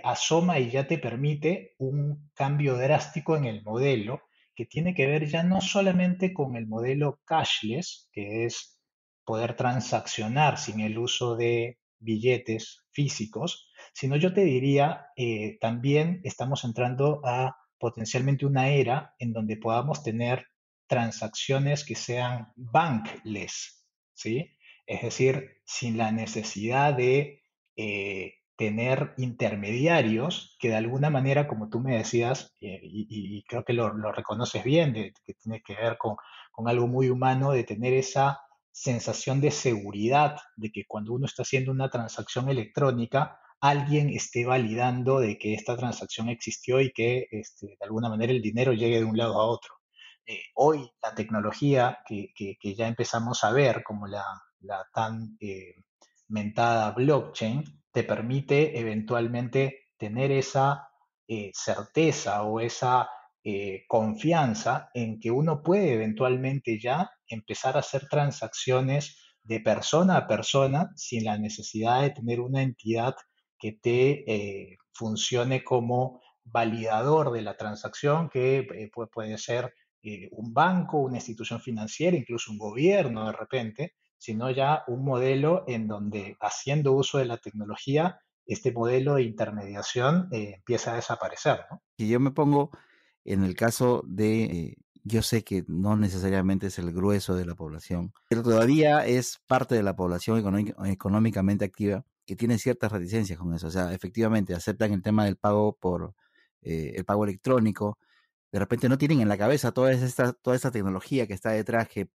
[0.05, 4.21] asoma y ya te permite un cambio drástico en el modelo
[4.57, 8.81] que tiene que ver ya no solamente con el modelo cashless, que es
[9.23, 16.63] poder transaccionar sin el uso de billetes físicos, sino yo te diría, eh, también estamos
[16.63, 20.47] entrando a potencialmente una era en donde podamos tener
[20.87, 24.57] transacciones que sean bankless, ¿sí?
[24.87, 27.43] Es decir, sin la necesidad de
[27.75, 33.73] eh, tener intermediarios que de alguna manera, como tú me decías, eh, y, creo que
[33.73, 36.17] lo, reconoces bien, de, que tiene que ver con,
[36.67, 38.41] algo muy humano, de tener esa
[38.71, 45.19] sensación de seguridad de que cuando uno está haciendo una transacción electrónica, alguien esté validando
[45.19, 49.05] de que esta transacción existió y que este, de alguna manera el dinero llegue de
[49.05, 49.75] un lado a otro.
[50.25, 54.23] Eh, hoy la tecnología que, ya empezamos a ver como la,
[54.93, 55.75] tan eh,
[56.27, 57.63] mentada blockchain,
[57.97, 60.88] te permite eventualmente tener esa
[61.27, 63.10] eh, certeza o esa
[63.43, 70.27] eh, confianza en que uno puede eventualmente ya empezar a hacer transacciones de persona a
[70.27, 73.15] persona sin la necesidad de tener una entidad
[73.57, 79.73] que te eh, funcione como validador de la transacción, que puede ser
[80.33, 85.88] un banco, una institución financiera, incluso un gobierno de repente, sino ya un modelo en
[85.88, 91.60] donde haciendo uso de la tecnología, este modelo de intermediación eh, empieza a desaparecer.
[91.69, 91.82] ¿no?
[91.97, 92.71] Y yo me pongo
[93.25, 97.56] en el caso de, eh, yo sé que no necesariamente es el grueso de la
[97.56, 103.53] población, pero todavía es parte de la población económicamente activa que tienen ciertas reticencias con
[103.53, 103.67] eso.
[103.67, 106.13] O sea, efectivamente aceptan el tema del pago por
[106.62, 107.97] eh, el pago electrónico.
[108.51, 111.88] De repente no tienen en la cabeza toda esta, toda esta tecnología que está detrás
[111.88, 112.10] que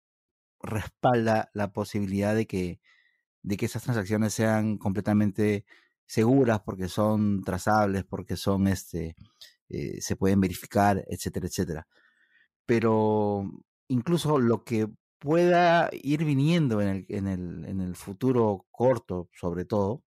[0.63, 2.79] respalda la posibilidad de que,
[3.43, 5.65] de que esas transacciones sean completamente
[6.05, 9.15] seguras porque son trazables, porque son este,
[9.69, 11.87] eh, se pueden verificar, etcétera, etcétera.
[12.65, 13.49] Pero
[13.87, 14.87] incluso lo que
[15.19, 20.03] pueda ir viniendo en el, en el, en el futuro corto, sobre todo,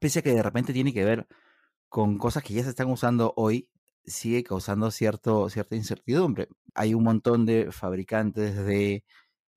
[0.00, 1.26] pese a que de repente tiene que ver
[1.88, 3.68] con cosas que ya se están usando hoy,
[4.04, 6.48] sigue causando cierto, cierta incertidumbre.
[6.74, 9.04] Hay un montón de fabricantes de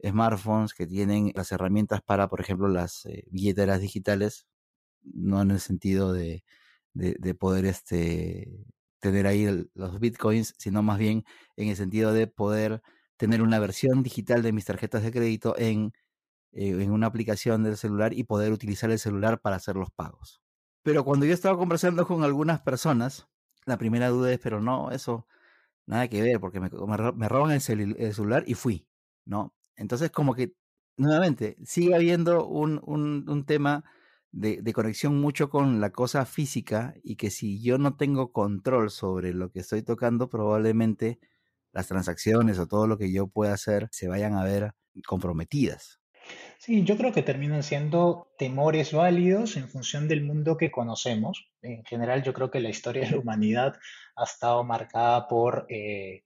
[0.05, 4.47] smartphones que tienen las herramientas para, por ejemplo, las eh, billeteras digitales,
[5.03, 6.43] no en el sentido de,
[6.93, 8.65] de, poder este,
[8.99, 11.25] tener ahí los bitcoins, sino más bien
[11.57, 12.81] en el sentido de poder
[13.17, 15.93] tener una versión digital de mis tarjetas de crédito en,
[16.51, 20.41] eh, en una aplicación del celular y poder utilizar el celular para hacer los pagos.
[20.83, 23.27] Pero cuando yo estaba conversando con algunas personas,
[23.65, 25.27] la primera duda es, pero no, eso
[25.85, 28.87] nada que ver, porque me, me roban el, celular y fui,
[29.25, 29.53] ¿no?
[29.75, 30.53] Entonces como que,
[30.97, 33.83] nuevamente, sigue habiendo un, un, tema
[34.31, 38.89] de, de, conexión mucho con la cosa física y que si yo no tengo control
[38.89, 41.19] sobre lo que estoy tocando, probablemente
[41.71, 44.73] las transacciones o todo lo que yo pueda hacer se vayan a ver
[45.07, 45.99] comprometidas.
[46.57, 51.51] Sí, yo creo que terminan siendo temores válidos en función del mundo que conocemos.
[51.61, 53.75] En general, yo creo que la historia de la humanidad
[54.15, 56.23] ha estado marcada por eh,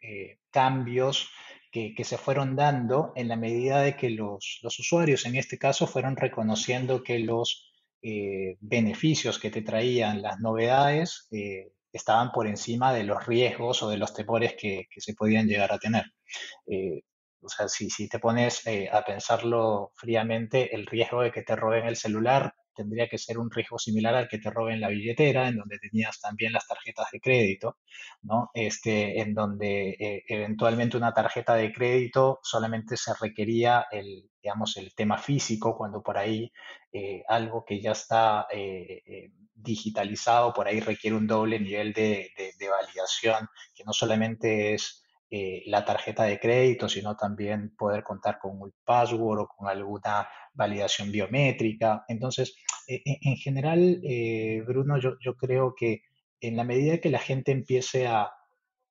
[0.00, 1.30] eh, cambios
[1.74, 6.16] que, se fueron dando en la medida de que los, usuarios, en este caso, fueron
[6.16, 11.28] reconociendo que los eh, beneficios que te traían las novedades
[11.92, 15.78] estaban por encima de los riesgos o de los temores que, se podían llegar a
[15.78, 16.04] tener.
[16.66, 17.02] Eh,
[17.40, 21.56] o sea, si, si te pones eh, a pensarlo fríamente, el riesgo de que te
[21.56, 25.48] roben el celular tendría que ser un riesgo similar al que te roben la billetera,
[25.48, 27.78] en donde tenías también las tarjetas de crédito,
[28.22, 28.50] ¿no?
[28.54, 34.94] Este, en donde eh, eventualmente una tarjeta de crédito solamente se requería el, digamos, el
[34.94, 36.52] tema físico, cuando por ahí
[37.28, 38.46] algo que ya está
[39.54, 42.30] digitalizado, por ahí requiere un doble nivel de,
[42.68, 45.03] validación, que no solamente es
[45.36, 50.28] eh, la tarjeta de crédito, sino también poder contar con un password o con alguna
[50.52, 52.04] validación biométrica.
[52.06, 52.54] Entonces,
[52.86, 56.02] e, e, en general, eh, Bruno, yo, creo que
[56.40, 58.30] en la medida que la gente empiece a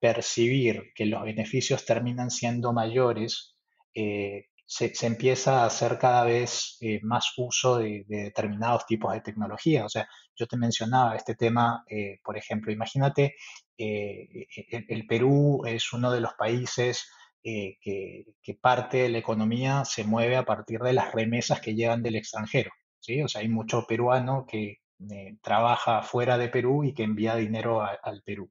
[0.02, 3.56] percibir que los beneficios terminan siendo mayores,
[3.94, 9.86] eh, se, empieza a hacer cada vez más uso de, determinados tipos de tecnología.
[9.86, 11.86] O sea, yo te mencionaba este tema,
[12.22, 13.36] por ejemplo, imagínate,
[13.78, 14.48] eh,
[14.88, 17.10] el, Perú es uno de los países
[17.44, 18.26] que,
[18.62, 22.72] parte de la economía se mueve a partir de las remesas que llegan del extranjero.
[23.00, 23.22] ¿sí?
[23.22, 24.80] O sea, hay mucho peruano que
[25.42, 28.50] trabaja fuera de Perú y que envía dinero al Perú.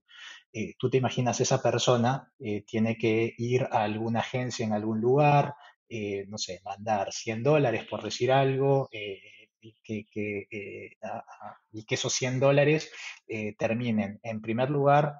[0.78, 2.30] tú te imaginas, esa persona
[2.66, 5.54] tiene que ir a alguna agencia en algún lugar,
[5.94, 8.88] eh, no sé, mandar 100 dólares por decir algo,
[9.62, 10.96] eh, y, que, eh,
[11.72, 12.90] y, que, esos 100 dólares
[13.58, 15.14] terminen, en primer lugar,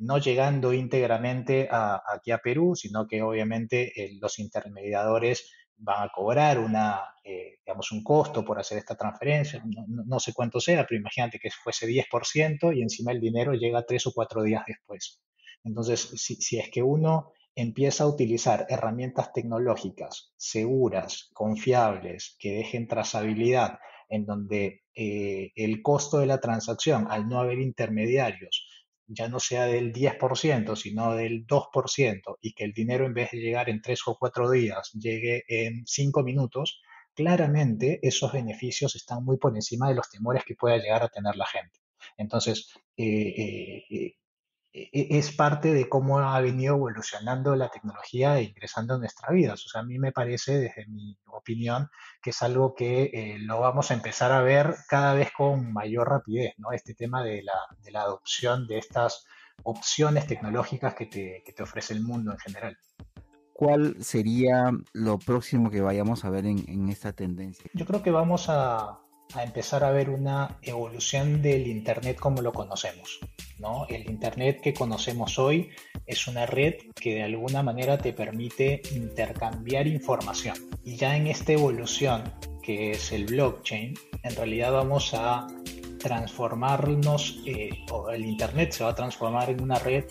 [0.00, 7.02] no llegando íntegramente aquí a Perú, sino que obviamente los intermediadores van a cobrar una,
[7.24, 11.86] digamos, un costo por hacer esta transferencia, no, sé cuánto sea, pero imagínate que fuese
[11.86, 15.20] 10% y encima el dinero llega tres o cuatro días después.
[15.64, 22.86] Entonces, si, si es que uno empieza a utilizar herramientas tecnológicas seguras, confiables, que dejen
[22.86, 28.64] trazabilidad, en donde eh, el costo de la transacción, al no haber intermediarios,
[29.08, 33.38] ya no sea del 10%, sino del 2%, y que el dinero en vez de
[33.38, 36.80] llegar en tres o cuatro días, llegue en cinco minutos,
[37.12, 41.34] claramente esos beneficios están muy por encima de los temores que pueda llegar a tener
[41.34, 41.80] la gente.
[42.16, 44.16] Entonces, eh, eh, e, e,
[44.92, 49.54] es parte de cómo ha venido evolucionando la tecnología e ingresando en nuestra vida.
[49.54, 51.88] O sea, a mí me parece, desde mi opinión,
[52.22, 56.08] que es algo que eh, lo vamos a empezar a ver cada vez con mayor
[56.08, 56.72] rapidez, ¿no?
[56.72, 59.26] Este tema de la, de la adopción de estas
[59.62, 62.78] opciones tecnológicas que te, que te, ofrece el mundo en general.
[63.52, 67.68] ¿Cuál sería lo próximo que vayamos a ver en, en esta tendencia?
[67.74, 69.00] Yo creo que vamos a,
[69.34, 73.20] a empezar a ver una evolución del Internet como lo conocemos.
[73.58, 73.86] ¿no?
[73.88, 75.70] El Internet que conocemos hoy
[76.06, 80.56] es una red que de alguna manera te permite intercambiar información.
[80.84, 82.24] Y ya en esta evolución,
[82.62, 85.46] que es el blockchain, en realidad vamos a
[85.98, 90.04] transformarnos, eh, o el Internet se va a transformar en una red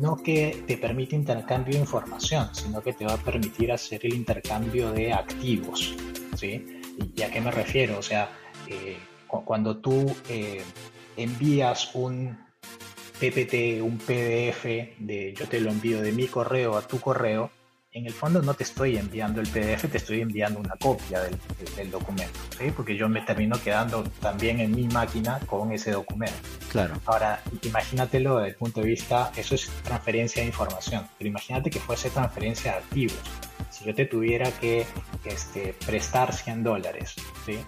[0.00, 4.14] no que te permite intercambio de información, sino que te va a permitir hacer el
[4.14, 5.94] intercambio de activos.
[6.36, 6.80] ¿sí?
[7.14, 7.98] ¿Y a qué me refiero?
[7.98, 8.30] O sea,
[8.68, 10.62] eh, cuando tú eh,
[11.16, 12.38] envías un
[13.18, 14.64] PPT, un PDF,
[14.98, 17.50] de yo te lo envío de mi correo a tu correo,
[17.94, 21.90] en el fondo no te estoy enviando el PDF, te estoy enviando una copia del,
[21.90, 22.72] documento, ¿sí?
[22.74, 26.34] porque yo me termino quedando también en mi máquina con ese documento.
[26.70, 26.94] Claro.
[27.04, 31.80] Ahora, imagínatelo desde el punto de vista, eso es transferencia de información, pero imagínate que
[31.80, 33.20] fuese transferencia de activos.
[33.70, 34.86] Si yo te tuviera que
[35.24, 37.58] este, prestar 100 dólares, ¿sí?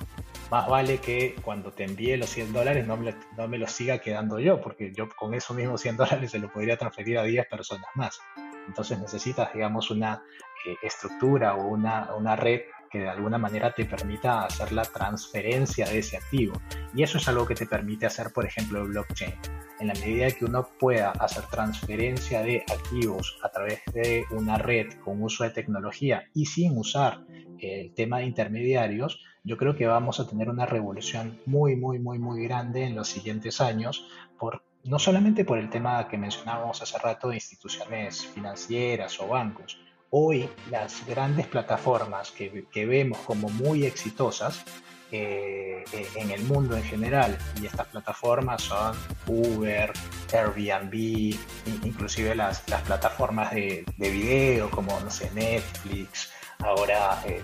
[0.51, 3.99] Más vale que cuando te envíe los 100 dólares no me, no me los siga
[3.99, 7.47] quedando yo, porque yo con esos mismos 100 dólares se lo podría transferir a 10
[7.47, 8.19] personas más.
[8.67, 10.23] Entonces necesitas, digamos, una
[10.67, 12.63] eh, estructura o una, una red
[12.95, 16.63] que de alguna manera te permita hacer la transferencia de ese activo.
[16.95, 19.35] Y eso es algo que te permite hacer, por ejemplo, el blockchain.
[19.81, 24.93] En la medida que uno pueda hacer transferencia de activos a través de una red
[25.05, 27.25] con uso de tecnología y sin usar
[27.59, 32.19] el tema de intermediarios, yo creo que vamos a tener una revolución muy, muy, muy,
[32.19, 36.99] muy grande en los siguientes años por no solamente por el tema que mencionábamos hace
[36.99, 39.79] rato de instituciones financieras o bancos.
[40.11, 44.65] Hoy las grandes plataformas que, vemos como muy exitosas
[45.11, 49.93] eh, eh, en el mundo en general, y estas plataformas son Uber,
[50.33, 51.37] Airbnb,
[51.83, 56.31] inclusive las, plataformas de, video como no sé, Netflix,
[56.61, 57.43] ahora eh,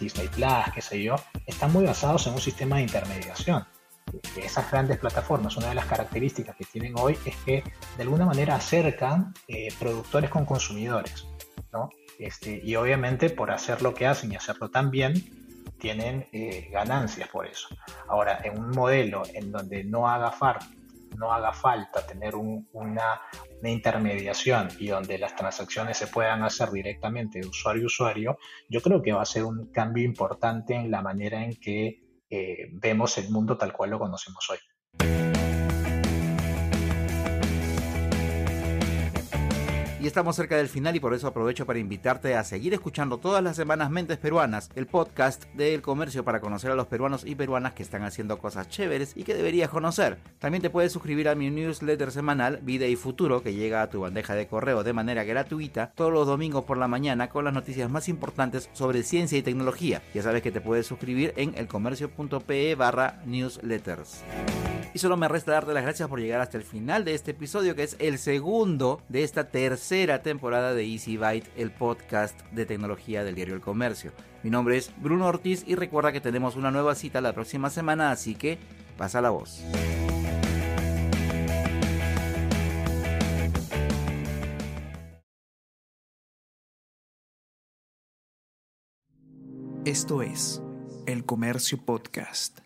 [0.00, 3.66] Disney Plus, qué sé yo, están muy basados en un sistema de intermediación
[4.36, 7.64] esas grandes plataformas, una de las características que tienen hoy es que
[7.96, 11.26] de alguna manera acercan eh, productores con consumidores,
[11.72, 11.90] ¿no?
[12.18, 15.14] Este, y obviamente por hacer lo que hacen y hacerlo tan bien,
[15.78, 17.68] tienen eh, ganancias por eso.
[18.08, 20.58] Ahora, en un modelo en donde no haga, far,
[21.16, 27.40] no haga falta tener una, una, intermediación y donde las transacciones se puedan hacer directamente
[27.40, 28.38] de usuario a usuario,
[28.68, 32.68] yo creo que va a ser un cambio importante en la manera en que eh,
[32.72, 34.58] vemos el mundo tal cual lo conocemos hoy.
[40.06, 43.42] Y estamos cerca del final y por eso aprovecho para invitarte a seguir escuchando todas
[43.42, 47.72] las semanas Mentes Peruanas, el podcast del comercio para conocer a los peruanos y peruanas
[47.72, 50.18] que están haciendo cosas chéveres y que deberías conocer.
[50.38, 54.02] También te puedes suscribir a mi newsletter semanal Vida y Futuro que llega a tu
[54.02, 57.90] bandeja de correo de manera gratuita todos los domingos por la mañana con las noticias
[57.90, 60.02] más importantes sobre ciencia y tecnología.
[60.14, 64.22] Ya sabes que te puedes suscribir en elcomercio.pe barra newsletters.
[64.96, 67.74] Y solo me resta darte las gracias por llegar hasta el final de este episodio,
[67.74, 69.50] que es el segundo de esta
[69.96, 74.12] tercera temporada de Easy Byte, el podcast de tecnología del diario El Comercio.
[74.42, 78.10] Mi nombre es Bruno Ortiz y recuerda que tenemos una nueva cita la próxima semana,
[78.10, 78.58] así que
[78.98, 79.62] pasa la voz.
[89.86, 90.60] Esto es
[91.06, 92.65] El Comercio Podcast.